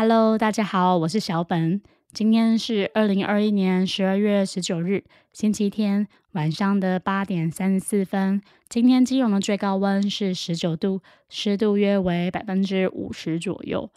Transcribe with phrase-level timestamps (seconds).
[0.00, 1.82] Hello，大家好，我是小本。
[2.12, 8.40] 今天是二零二一年十二月十九日，星期天晚上的八点三十四分。
[8.68, 13.90] 今天基隆的最高温是十九度，湿度约为百分之五十左右。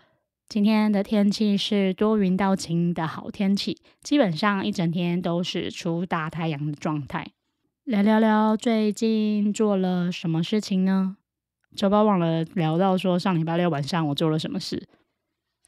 [0.49, 7.27] 今天的天气是多云到晴的好天气，基本上一整天都是出大太阳的状态。
[7.83, 11.17] 聊聊聊，最近做了什么事情呢？
[11.75, 14.87] 周包忘了聊到说上礼拜六晚上我做了什么事。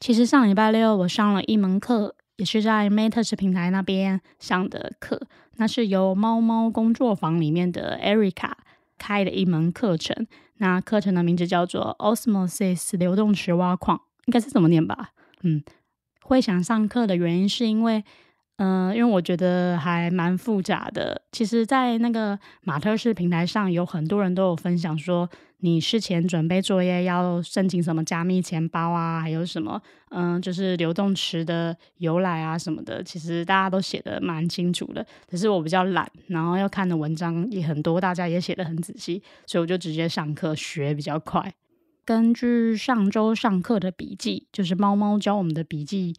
[0.04, 5.18] 其实上礼拜六我上了一门课，也是在 Matters 平台那边上的课，
[5.56, 8.50] 那是由猫猫工作坊里面的 Erica
[8.98, 10.26] 开的一门课程。
[10.58, 15.12] 那课程的名字叫做 Osmosis 流动池挖矿，应该是怎么念吧？
[15.40, 15.64] 嗯，
[16.20, 18.04] 会想上课的原因是因为。
[18.56, 21.20] 嗯，因为我觉得还蛮复杂的。
[21.32, 33.02] 其实，在那个马特式平台上，有很多人都有分享说，你事前准备作业要申请什么加密钱包啊，还有什么，嗯，就是流动池的由来啊什么的。
[33.02, 41.52] 其实大家都写的蛮清楚的，只是我比较懒，然后要看的文章也很多，大家也写的很仔细，所以我就直接上课学比较快。
[42.04, 46.14] 根据上周上课的笔记，就是猫猫教我们的笔记。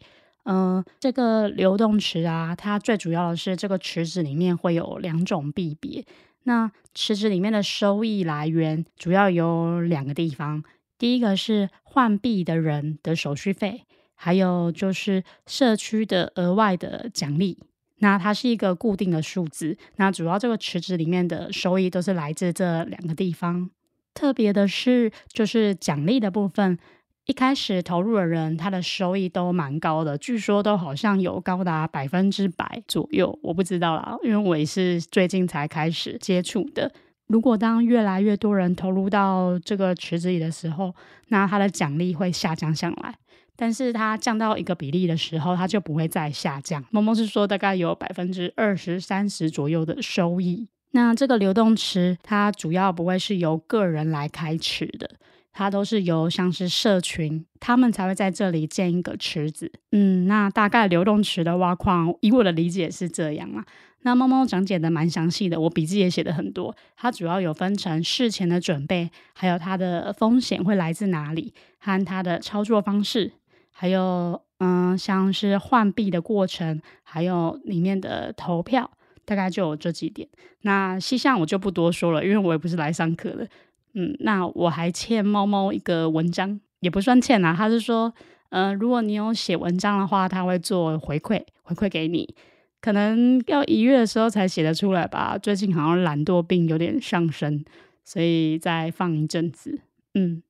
[0.48, 6.04] 嗯，这个流动池啊，它最主要的是这个池子里面会有两种币别。
[6.44, 10.62] 那池子里面的收益来源主要有两个地方，
[10.96, 13.82] 第一个是换币的人的手续费，
[14.14, 17.58] 还有就是社区的额外的奖励。
[17.98, 19.76] 那它是一个固定的数字。
[19.96, 23.68] 那主要这个池子里面的收益都是来自这两个地方。
[24.14, 26.78] 特别的是，就是奖励的部分。
[27.26, 36.92] 一开始投入的人，他的收益都蛮高的，据说都好像有高达百分之百左右，我不知道啦，因为我也是最近才开始接触的。
[37.26, 40.94] 如果当越来越多人投入到这个池子里的时候，
[41.28, 43.16] 那它的奖励会下降下来，
[43.56, 46.84] 但是它降到一个比例的时候，它就不会再下降。
[46.92, 50.68] 萌萌是说大概有百分之二十三十左右的收益。
[50.92, 55.10] 那这个流动池，它主要不会是由个人来开池的。
[55.58, 59.72] 它都是由像是社群，他们才会在这里建一个池子。
[59.90, 63.64] 嗯，那大概流动池的挖矿，以我的理解是这样啊。
[64.02, 66.76] 那猫猫讲解的蛮详细的，我笔记也写的很多。
[66.94, 73.32] 它主要有分成事前的准备，还有它的风险会来自哪里，和它的操作方式，
[73.72, 78.90] 还有嗯，像是换币的过程，还有里面的投票，
[79.24, 80.28] 大概就有这几点。
[80.60, 83.48] 那细项我就不多说了，因为我也不是来上课的。
[83.98, 87.54] 嗯，那我还欠猫猫一个文章，也不算欠啊。
[87.56, 88.12] 他是说，
[88.50, 92.34] 嗯，如果你有写文章的话，他会做回馈，回馈给你。
[92.82, 95.38] 可能要一月的时候才写得出来吧。
[95.38, 97.64] 最近好像懒惰病有点上升，
[98.04, 99.80] 所以再放一阵子。
[100.12, 100.42] 嗯，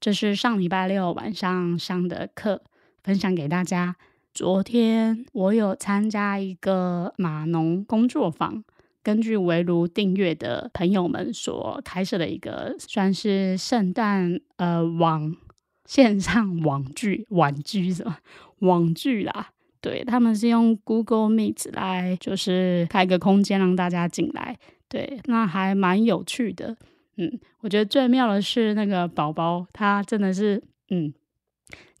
[0.00, 2.62] 这是上礼拜六晚上上的课，
[3.04, 3.94] 分享给大家。
[4.34, 8.64] 昨天我有参加一个码农工作坊。
[9.02, 15.34] 根据围炉订阅的朋友们所开设的一个算是圣诞呃网
[15.84, 18.16] 线上网剧网剧什么？
[18.60, 19.48] 网剧啦，
[19.80, 24.56] 对他们是用 Google Meet 来就是开个空间让大家进来，
[24.88, 26.76] 对，那还蛮有趣的，
[27.16, 31.12] 嗯，我觉得最妙的是那个宝宝，他真的是嗯。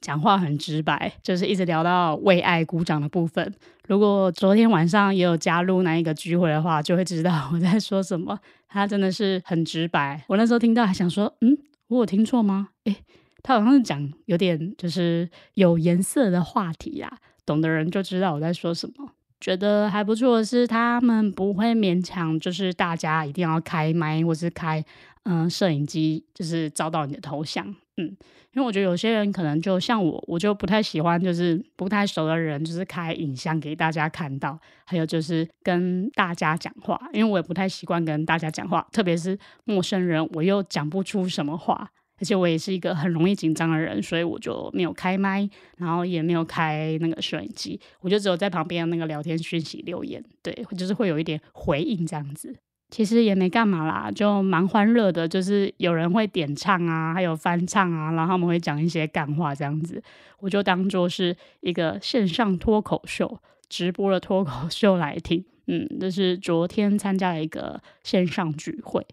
[0.02, 3.54] 讲话很直白，就是一直聊到为爱鼓掌的部分。
[3.86, 8.38] 如果昨天晚上也有加入那一个聚会的话，就会知道我在说什么。
[8.68, 10.22] 他真的是很直白。
[10.28, 11.56] 我那时候听到还想说，嗯，
[11.88, 12.68] 我有听错吗？
[12.84, 12.96] 诶，
[13.42, 19.10] 他好像是讲有点就是有颜色的话题呀，懂的人就知道我在说什么。
[19.40, 24.82] 觉得还不错的是，他们不会勉强，就是大家一定要开麦或是开
[25.24, 27.74] 嗯摄影机，就是照到你的头像。
[27.98, 28.06] 嗯，
[28.52, 41.86] 因为我觉得有些人可能就像我，我就不太喜欢，就是不太熟的人，就是开影像给大家看到，还有就是跟大家讲话，因为我也不太习惯跟大家讲话，特别是陌生人，我又讲不出什么话，
[42.18, 52.56] 而且我也是一个很容易紧张的人，所以我就没有开麦，然后也没有开那个摄影机，我就只有在旁边那个聊天讯息留言，对，就是会有一点回应这样子。
[52.92, 55.26] 其实也没干嘛啦，就蛮欢乐的。
[55.26, 60.00] 就是有人会点唱啊，还有翻唱啊，然后他们会讲一些干话这样子，
[60.40, 63.40] 我就当做是一个线上脱口秀
[63.70, 65.42] 直播的脱口秀来听。
[65.68, 69.06] 嗯，这是昨天参加了一个线上聚会。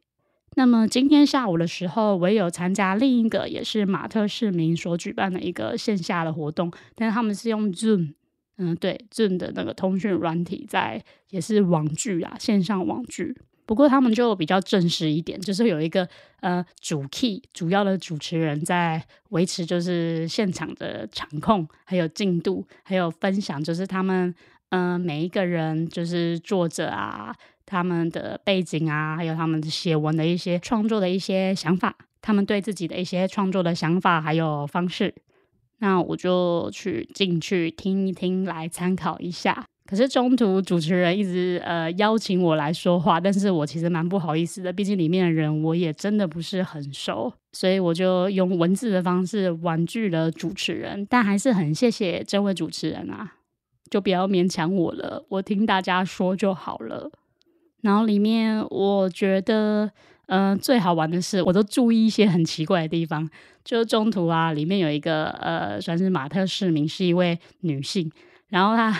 [0.55, 8.13] 那么今天下午的时候，我有参加另一个也是马特市民所举办的一个线下的活动，但是他们是用 Zoom，
[8.57, 13.37] 嗯，对 Zoom 的那个通讯软体，在也是网剧啊，线上网剧。
[13.69, 18.99] 不过他们就比较正式一点，就是有一个呃主 key 主要的主持人在
[19.29, 24.33] 维持，就是现场的场控，还有进度，还有分享，就是他们
[24.69, 27.31] 嗯每一个人就是作者啊，
[27.63, 35.13] 他们的背景啊，还有他们写文的一些创作的一些想法，他们对自己的一些创作的想法还有方式，
[35.77, 39.68] 那我就去进去听一听，来参考一下。
[39.89, 51.03] 可是中途主持人一直呃邀请我来说话，但是我其实蛮不好意思的，毕竟里面的人我也真的不是很熟，所以我就用文字的方式婉拒了主持人。
[51.09, 53.33] 但还是很谢谢这位主持人啊，
[53.89, 57.09] 就不要勉强我了，我听大家说就好了。
[57.81, 59.89] 然后里面我觉得
[60.27, 63.27] 嗯最好玩的是，我都注意一些很奇怪的地方，
[63.65, 68.11] 就中途啊里面有一个呃算是马特市民，是一位女性，
[68.49, 68.95] 然后她。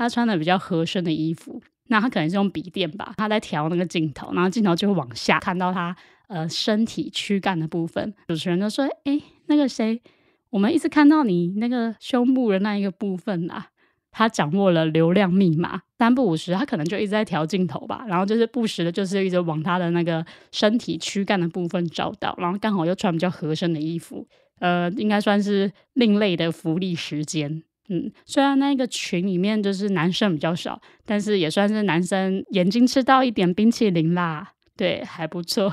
[0.00, 5.94] 他穿的比较合身的衣服，那他可能是用笔电吧，他在调那个镜头，然后镜头就会往下看到他
[6.28, 8.14] 呃身体躯干的部分。
[8.28, 10.00] 主持人就说：“哎，那个谁，
[10.48, 13.66] 我们一直看到你那个胸部的那一个部分啊。”
[14.10, 24.26] 他掌握了流量密码，三不五时，他可能就一直在调镜头吧，然后就是不时的，就是一直往他的那个身体躯干的部分找到，然后刚好又穿比较合身的衣服，
[24.58, 27.62] 呃，应该算是另类的福利时间。
[27.90, 35.72] 嗯，虽然那个群里面就是男生比较少，但是也算是男生眼睛吃到一点冰淇淋啦，对，还不错，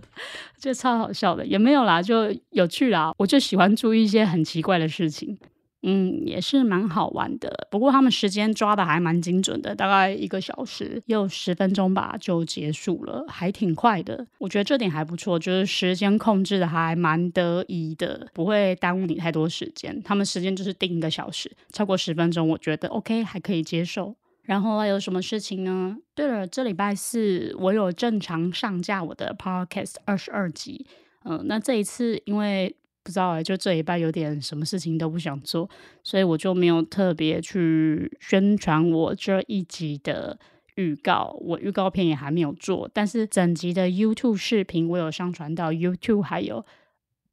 [0.58, 5.38] 就超好笑的，也没有啦，就有趣啦，我就喜欢注意一些很奇怪的事情。
[5.82, 7.68] 嗯，也是蛮好玩的。
[7.70, 14.26] 不过他们时间抓的还蛮精准的，大概一个小时又十分钟吧就结束了，还挺快的。
[14.36, 20.02] 我觉得这点还不错，就是时间控制的还蛮得意的，不会耽误你太多时间。
[20.02, 24.14] 他们时间就是定一个小时，超过十分钟，我觉得 OK 还可以接受。
[24.42, 25.96] 然后有什么事情呢？
[26.14, 30.84] 对了，这礼拜四我有正常上架我的 Podcast 二十二集。
[31.24, 32.76] 嗯，那这一次因为。
[33.02, 35.68] 不知道哎，就这一半有点什么事情都不想做，
[36.02, 40.38] 所以我就没有特别去宣传我这一集的
[40.76, 46.64] 预告，我预告片也还没有做，但是整集的 YouTube 视频我有上传到 YouTube，还有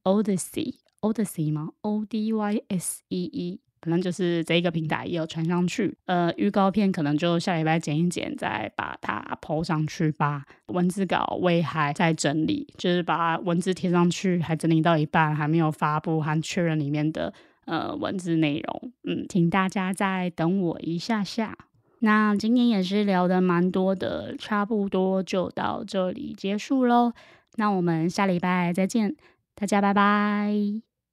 [0.04, 3.60] Odyssey，Odyssey 吗？O D Y S E E。
[3.80, 10.44] 可能就是这一个平台也有传上去，呃，预告片可能就下礼拜剪一剪，再把它抛上去吧。
[10.68, 17.34] 文字稿我也还在整理，就是把文字贴上去，还整理到一半，还没有发布和确认里面的
[17.66, 18.92] 呃文字内容。
[19.04, 21.58] 嗯，请大家再等我一下下。
[22.00, 27.14] 那今天也是聊的蛮多的，差不多就到这里结束喽。
[27.56, 29.16] 那我们下礼拜再见，
[29.56, 30.97] 大家拜拜。